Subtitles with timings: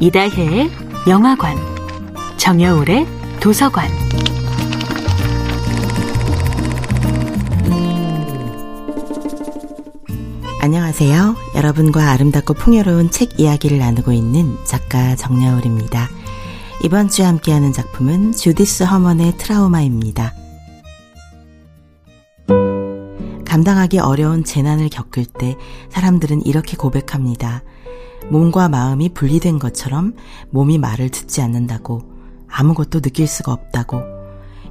[0.00, 0.70] 이다혜의
[1.08, 1.56] 영화관,
[2.36, 3.04] 정여울의
[3.40, 3.90] 도서관.
[10.60, 11.34] 안녕하세요.
[11.56, 16.08] 여러분과 아름답고 풍요로운 책 이야기를 나누고 있는 작가 정여울입니다.
[16.84, 20.32] 이번 주에 함께하는 작품은 주디스 허먼의 트라우마입니다.
[23.44, 25.56] 감당하기 어려운 재난을 겪을 때
[25.90, 27.64] 사람들은 이렇게 고백합니다.
[28.30, 30.14] 몸과 마음이 분리된 것처럼
[30.50, 32.02] 몸이 말을 듣지 않는다고
[32.48, 34.02] 아무것도 느낄 수가 없다고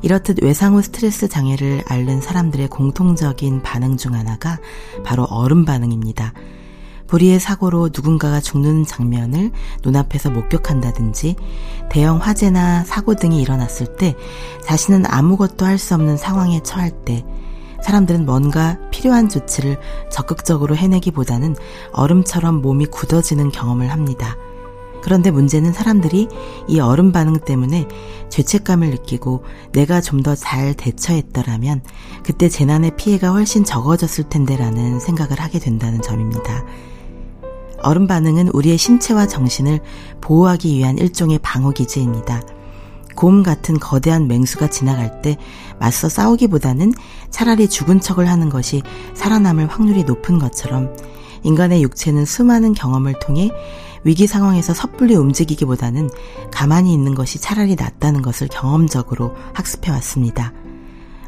[0.01, 4.59] 이렇듯 외상 후 스트레스 장애를 앓는 사람들의 공통적인 반응 중 하나가
[5.03, 6.33] 바로 얼음 반응입니다.
[7.07, 9.51] 불의의 사고로 누군가가 죽는 장면을
[9.83, 11.35] 눈앞에서 목격한다든지
[11.89, 14.15] 대형 화재나 사고 등이 일어났을 때
[14.63, 17.25] 자신은 아무것도 할 수 없는 상황에 처할 때
[17.87, 19.77] 사람들은 뭔가 필요한 조치를
[20.11, 21.55] 적극적으로 해내기보다는
[21.93, 24.35] 얼음처럼 몸이 굳어지는 경험을 합니다.
[25.01, 26.27] 그런데 문제는 사람들이
[26.67, 27.87] 이 얼음 반응 때문에
[28.27, 31.81] 죄책감을 느끼고 내가 좀 더 잘 대처했더라면
[32.23, 36.65] 그때 재난의 피해가 훨씬 적어졌을 텐데라는 생각을 하게 된다는 점입니다.
[37.83, 39.79] 얼음 반응은 우리의 신체와 정신을
[40.19, 42.41] 보호하기 위한 일종의 방어 기제입니다.
[43.17, 45.37] 곰 같은 거대한 맹수가 지나갈 때
[45.79, 46.93] 맞서 싸우기보다는
[47.31, 48.83] 차라리 죽은 척을 하는 것이
[49.15, 50.95] 살아남을 확률이 높은 것처럼
[51.43, 53.49] 인간의 육체는 수많은 경험을 통해
[54.03, 56.09] 위기 상황에서 섣불리 움직이기보다는
[56.51, 60.53] 가만히 있는 것이 차라리 낫다는 것을 경험적으로 학습해 왔습니다.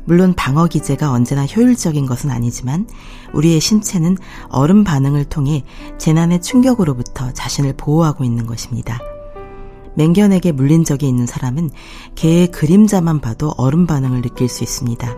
[0.06, 2.88] 물론 방어 기제가 언제나 효율적인 것은 아니지만
[3.34, 4.18] 우리의 신체는
[4.50, 5.64] 얼음 반응을 통해
[5.98, 9.00] 재난의 충격으로부터 자신을 보호하고 있는 것입니다.
[10.00, 11.72] 맹견에게 물린 적이 있는 사람은
[12.16, 15.14] 개의 그림자만 봐도 얼음 반응을 느낄 수 있습니다.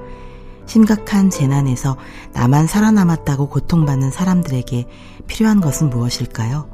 [0.66, 1.98] 심각한 재난에서
[2.34, 4.88] 나만 살아남았다고 고통받는 사람들에게
[5.28, 6.68] 필요한 것은 무엇일까요?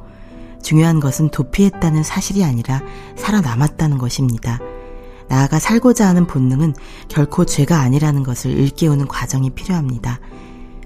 [0.62, 2.80] 중요한 것은 도피했다는 사실이 아니라
[3.16, 4.58] 살아남았다는 것입니다.
[5.28, 6.74] 나아가 살고자 하는 본능은
[7.08, 10.18] 결코 죄가 아니라는 것을 일깨우는 과정이 필요합니다.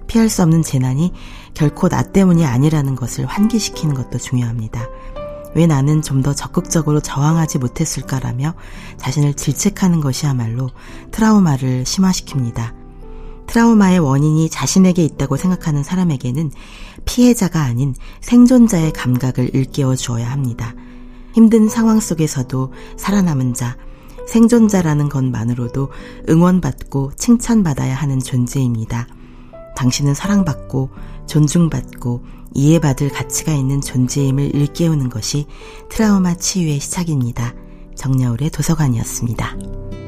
[0.09, 1.13] 피할 수 없는 재난이
[1.55, 4.89] 결코 나 때문이 아니라는 것을 환기시키는 것도 중요합니다.
[5.55, 8.55] 왜 나는 좀 더 적극적으로 저항하지 못했을까라며
[8.97, 10.71] 자신을 질책하는 것이야말로
[11.11, 12.73] 트라우마를 심화시킵니다.
[13.49, 16.53] 트라우마의 원인이 자신에게 있다고 생각하는 사람에게는
[17.05, 20.75] 피해자가 아닌 생존자의 감각을 일깨워 주어야 합니다.
[21.35, 23.77] 힘든 상황 속에서도 살아남은 자,
[24.29, 25.91] 생존자라는 것만으로도
[26.29, 29.09] 응원받고 칭찬받아야 하는 존재입니다.
[29.77, 30.91] 당신은 사랑받고
[31.27, 32.25] 존중받고
[32.55, 35.47] 이해받을 가치가 있는 존재임을 일깨우는 것이
[35.89, 37.55] 트라우마 치유의 시작입니다.
[37.95, 40.02] 정여울의 도서관이었습니다.